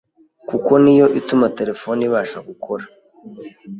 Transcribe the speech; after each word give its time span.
kuko 0.49 0.71
ni 0.83 0.93
yo 0.99 1.05
ituma 1.19 1.47
telefone 1.57 2.01
ibasha 2.07 2.37
gukora, 2.49 2.85